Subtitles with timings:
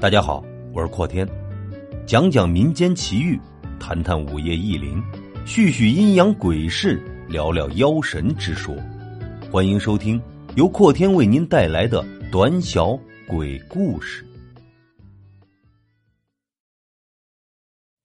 [0.00, 1.28] 大家好，我是阔天，
[2.06, 3.36] 讲讲民间奇遇，
[3.80, 5.02] 谈谈午夜异灵，
[5.44, 8.76] 叙叙阴阳鬼事，聊聊妖神之说。
[9.50, 10.22] 欢迎收听
[10.54, 14.24] 由阔天为您带来的短小鬼故事，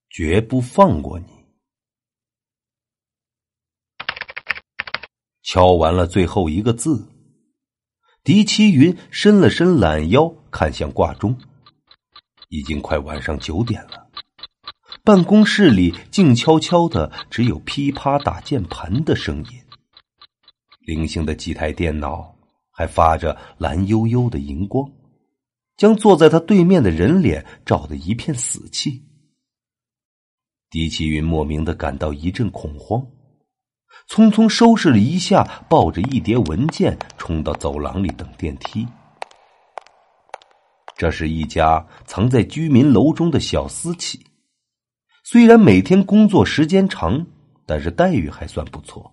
[0.09, 1.27] 绝不放过你。
[5.43, 7.07] 敲完了最后一个字，
[8.23, 11.37] 狄奇云伸了伸懒腰，看向挂钟。
[12.53, 14.07] 已经快晚上九点了，
[15.03, 19.59] 办公室里静悄悄的，只有噼啪打键盘的声音。
[20.81, 22.35] 零星的几台电脑
[22.69, 24.87] 还发着蓝幽幽的荧光，
[25.77, 29.03] 将坐在他对面的人脸照得一片死气。
[30.69, 33.03] 狄启云莫名的感到一阵恐慌，
[34.07, 38.87] 匆匆收拾了一下，抱着一叠文件冲到走廊里等电梯。
[40.95, 44.19] 这是一家藏在居民楼中的小私企，
[45.23, 47.25] 虽然每天工作时间长，
[47.65, 49.11] 但是待遇还算不错。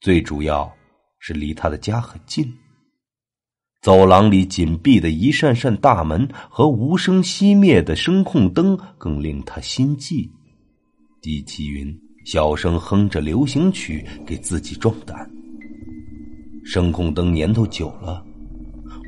[0.00, 0.70] 最主要
[1.18, 2.52] 是离他的家很近。
[3.82, 10.30] 走廊里紧闭的一扇扇大门和无声熄灭的声控灯更令他心悸。
[11.22, 15.30] 狄启云小声哼着流行曲，给自己壮胆。
[16.64, 18.22] 声控灯年头久了，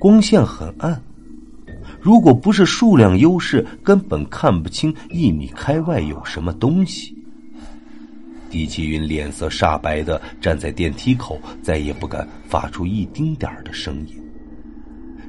[0.00, 1.02] 光线很暗。
[2.03, 7.17] 如果不是数量优势，根本看不清一米开外有什么东西。
[8.50, 14.20] 狄奇云脸色煞白的站在电梯口，再也不敢发出一丁点儿的声音，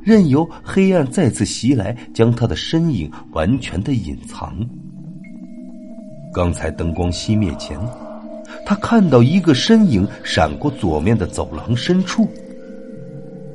[0.01, 4.57] 任由黑暗再次袭来，将他的身影完全的隐藏。
[6.33, 7.79] 刚才灯光熄灭前，
[8.65, 12.27] 他看到一个身影闪过左面的走廊深处，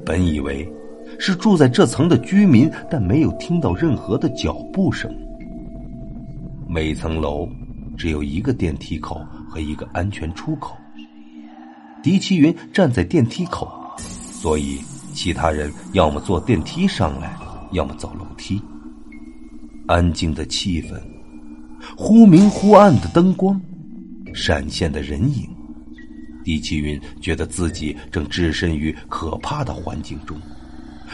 [0.05, 0.67] 本以为。
[1.19, 5.13] 是住在这层的居民，但没有听到任何的脚步声。
[6.69, 7.49] 每层楼
[7.97, 10.77] 只有一个电梯口和一个安全出口。
[12.03, 13.69] 狄奇云站在电梯口，
[13.99, 14.79] 所以
[15.13, 17.37] 其他人要么坐电梯上来，
[17.73, 18.61] 要么走楼梯。
[19.87, 21.01] 安静的气氛，
[21.97, 23.61] 忽明忽暗的灯光，
[24.35, 25.49] 闪现的人影，
[26.45, 30.37] 狄奇云觉得自己正置身于可怕的环境中。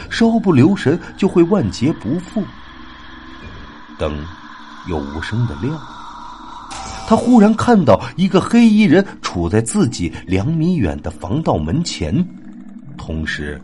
[0.09, 2.43] 稍不留神就会万劫不复。
[3.97, 4.13] 灯
[4.89, 5.79] 又无声的亮，
[7.07, 12.13] 他忽然看到一个黑衣人处在自己两米远的防盗门前，
[12.97, 13.61] 同时，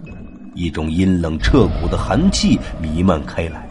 [0.55, 3.67] 一种阴冷彻骨的寒气弥漫开来。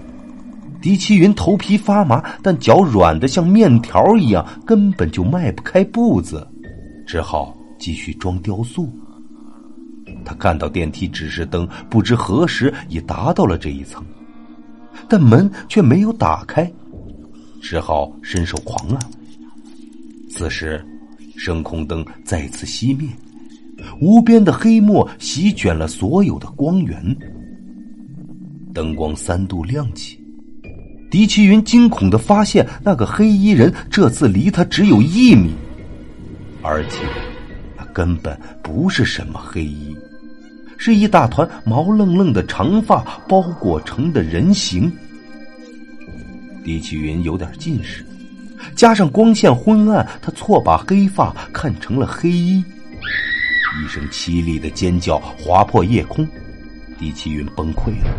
[0.82, 6.46] 狄奇云头皮发麻，但脚软的像面条一样，根本就迈不开步子，
[7.06, 8.88] 只好继续装雕塑。
[10.24, 14.04] 他看到电梯指示灯，不知何时已达到了这一层，
[15.08, 16.70] 但门却没有打开，
[17.60, 19.00] 只好伸手狂按。
[20.30, 20.84] 此时，
[21.36, 23.08] 声控灯再次熄灭，
[24.00, 27.16] 无边的黑幕席卷了所有的光源。
[28.72, 30.22] 灯光三度亮起，
[31.10, 35.50] 狄奇云惊恐的发现，那个黑衣人这次离他只有一米，
[36.62, 36.98] 而且，
[37.76, 39.96] 那根本不是什么黑衣。
[40.82, 44.90] 是一大团毛愣愣的长发包裹成的人形。
[46.64, 48.02] 狄启云有点近视，
[48.74, 52.64] 加上光线昏暗，他错把黑发看成了黑衣。
[53.84, 56.26] 一声凄厉的尖叫划破夜空，
[56.98, 58.10] 狄启云崩溃了。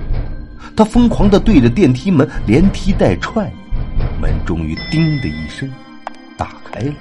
[0.75, 3.51] 他疯狂的对着电梯门连踢带踹，
[4.21, 5.67] 门终于“叮”的一声
[6.37, 6.93] 打开了。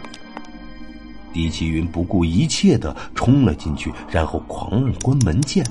[1.33, 5.65] 狄奇云不顾一切的冲了进去，然后狂按关门键，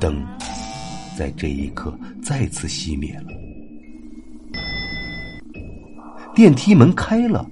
[0.00, 0.24] 灯
[1.16, 3.28] 在这一刻再次熄灭了。
[6.34, 7.48] 电梯门开了，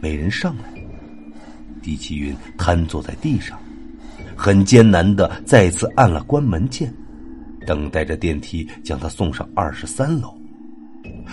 [0.00, 0.64] 没人上来。
[1.82, 3.58] 狄奇云瘫坐在地上，
[4.34, 6.92] 很艰难的再次按了关门键，
[7.66, 10.34] 等待着电梯将他送上二十三楼。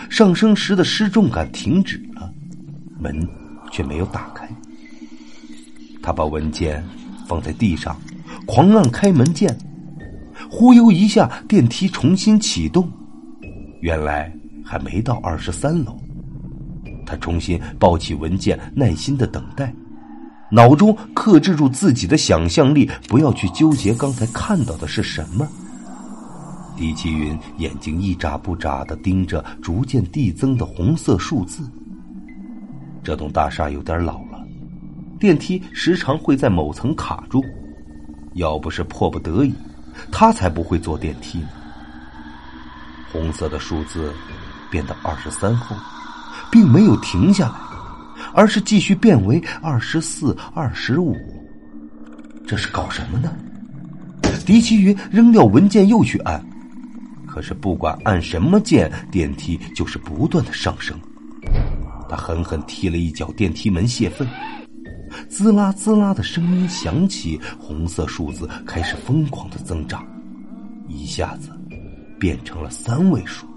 [0.10, 2.32] 上升时的失重感停止了，
[3.00, 3.28] 门
[3.72, 4.48] 却没有打开。
[6.04, 6.84] 他把文件
[7.26, 7.98] 放在地上，
[8.46, 9.58] 狂按开门键，
[10.52, 12.88] 忽悠一下，电梯重新启动。
[13.80, 14.32] 原来
[14.66, 15.98] 还没到二十三楼。
[17.06, 19.74] 他重新抱起文件，耐心的等待，
[20.52, 25.48] 脑中克制住自己的想象力，不要去纠结刚才看到的是什么。
[26.78, 31.64] 李奇云眼睛一眨不眨的盯着逐渐递增的红色数字。
[33.04, 34.23] 这栋大厦有点老。
[35.20, 37.44] 电梯时常会在某层卡住，
[38.34, 39.54] 要不是迫不得已，
[40.12, 41.48] 他才不会坐电梯呢。
[43.12, 44.12] 红色的数字
[44.72, 45.76] 变到二十三后，
[46.52, 47.56] 并没有停下来，
[48.34, 51.16] 而是继续变为二十四、二十五。
[52.46, 53.32] 这是搞什么呢？
[54.46, 56.44] 狄奇云扔掉文件又去按，
[57.26, 61.00] 可是不管按什么键，电梯就是不断的上升。
[62.10, 64.28] 他狠狠踢了一脚电梯门泄愤，
[65.30, 70.06] 滋啦滋啦的声音响起，红色数字开始疯狂的增长，
[70.88, 71.50] 一下子
[72.20, 73.48] 变成了三位数。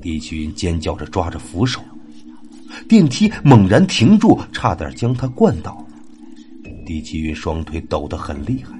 [0.00, 1.80] 狄奇云尖叫着抓着扶手，
[2.88, 5.84] 电梯猛然停住，差点将他灌倒。
[6.86, 8.78] 狄奇云双腿抖得很厉害。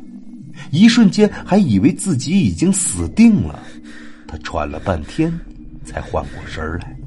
[0.73, 3.63] 一瞬间，还以为自己已经死定了。
[4.27, 5.33] 他喘了半天，
[5.85, 6.98] 才缓过神来。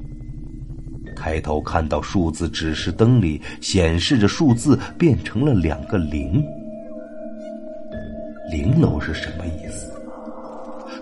[1.22, 6.44] 抬头看到数字指示灯里显示着数字变成了两个零。
[8.52, 9.94] 零楼是什么意思？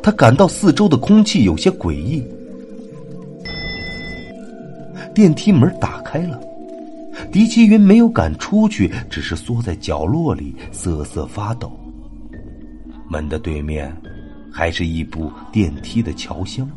[0.04, 2.21] 他感到四周的空气有些诡异。
[5.16, 6.38] 电梯门打开了，
[7.31, 11.71] 狄奇云没有敢出去，只是缩在角落里瑟瑟发抖。
[13.10, 13.95] 门的对面，
[14.51, 16.69] 还是一部电梯的桥厢，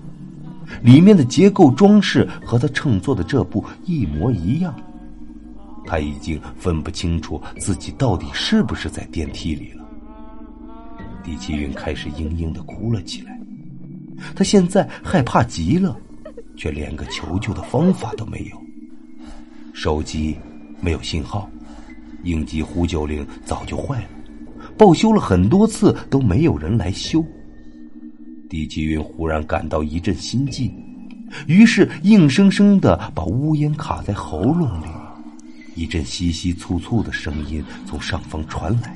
[0.81, 4.75] 里面的结构装饰和他乘坐的这部一模一样。
[5.85, 9.85] 他已经分不清楚自己到底是不是在电梯里了。
[11.25, 13.39] 李奇云开始嘤嘤的哭了起来，
[14.35, 15.97] 他现在害怕极了，
[16.57, 18.63] 却连个求救的方法都没有。
[19.73, 20.37] 手机
[20.81, 21.51] 没有信号，
[22.23, 24.09] 应急呼救铃早就坏了。
[24.79, 27.25] 报修了很多次都没有人来修。
[28.53, 30.71] 狄奇云忽然感到一阵心悸，
[31.47, 34.85] 于是硬生生的把呜咽卡在喉咙里。
[35.75, 38.95] 一阵稀稀簇簇的声音从上方传来，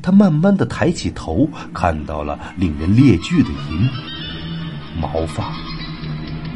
[0.00, 3.90] 他慢慢的抬起头，看到了令人裂惧的一幕：
[5.02, 5.52] 毛发，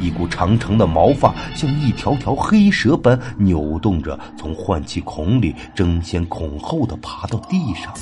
[0.00, 7.92] 一股长长的毛发像一条条黑蛇般扭动着，从换气孔里争先恐后的爬到地上。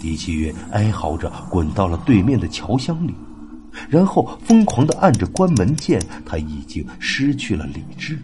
[0.00, 3.14] 狄奇云哀嚎着滚到了对面的桥箱里，
[3.88, 6.00] 然后疯狂的按着关门键。
[6.24, 8.18] 他已经失去了理智。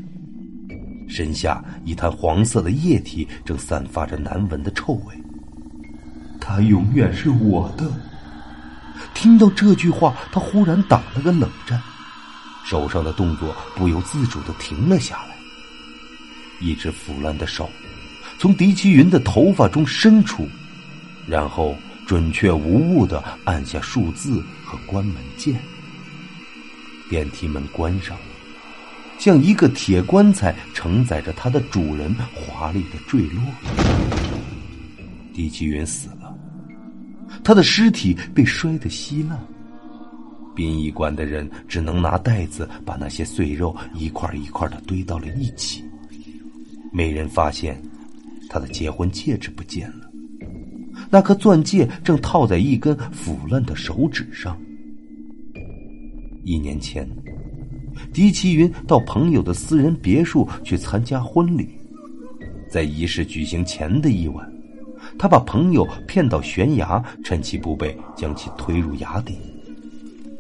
[1.06, 5.14] 身下一滩黄色的液体正散发着难闻的臭味。
[6.40, 7.88] 他永远是我的。
[9.14, 11.80] 听到这句话，他忽然打了个冷战，
[12.64, 15.36] 手上的动作不由自主的停了下来。
[16.60, 17.68] 一只腐烂的手
[18.38, 20.48] 从狄奇云的头发中伸出。
[21.26, 21.74] 然后
[22.06, 25.60] 准确无误的按下数字和关门键，
[27.10, 28.22] 电梯门关上了，
[29.18, 33.42] 像一个铁棺材承载着它的主人华丽的坠落。
[35.34, 36.34] 狄奇云死了，
[37.44, 39.38] 他的尸体被摔得稀烂，
[40.54, 45.84] 殡仪馆的人只能拿袋子把那些碎肉一块一块的堆到了一起。
[46.92, 47.82] 没人发现
[48.48, 50.10] 他的结婚戒指不见了。
[51.10, 54.58] 那颗钻戒正套在一根腐烂的手指上。
[56.44, 57.08] 一年前，
[58.12, 61.68] 狄奇云到朋友的私人别墅去参加婚礼，
[62.70, 64.48] 在仪式举行前的一晚，
[65.18, 69.36] 他把朋友骗到悬崖，趁其不备将其推入崖底。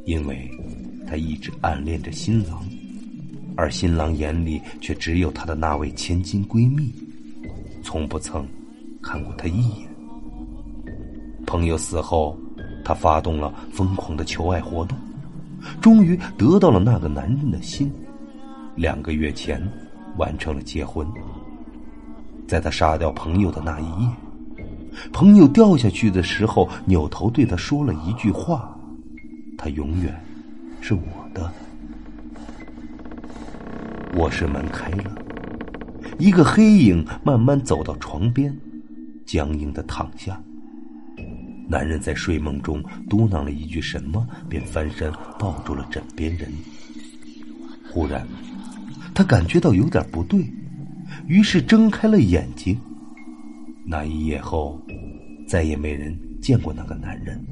[0.04, 0.48] 因为，
[1.08, 2.64] 他一直暗恋着新郎，
[3.56, 6.92] 而新郎眼里却只有他的那位千金闺蜜，
[7.82, 8.46] 从不曾
[9.02, 9.85] 看过他一眼。
[11.46, 12.36] 朋友死后，
[12.84, 14.98] 他发动了疯狂的求爱活动，
[15.80, 17.90] 终于得到了那个男人的心。
[18.74, 19.62] 两个月前，
[20.18, 21.06] 完成了结婚。
[22.46, 24.08] 在他杀掉朋友的那一夜，
[25.12, 28.76] 朋友掉下去的时候，扭头对他说了一句话
[29.56, 30.14] ：“他永远
[30.80, 31.00] 是我
[31.32, 31.50] 的。”
[34.14, 35.12] 卧室门开了，
[36.18, 38.56] 一个黑影慢慢走到床边，
[39.24, 40.40] 僵硬的躺下。
[41.68, 46.52] 男人在睡梦中嘟囔了一句什么，便翻身抱住了枕边人。
[47.90, 48.26] 忽然，
[49.14, 50.44] 他感觉到有点不对，
[51.26, 52.78] 于是睁开了眼睛。
[53.84, 54.80] 那一夜后，
[55.46, 57.44] 再也没人见过那个男人，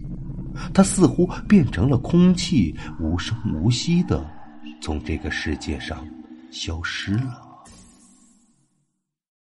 [0.72, 4.24] 他似乎变成了空气，无声无息的
[4.80, 6.06] 从这个世界上
[6.50, 7.43] 消失了。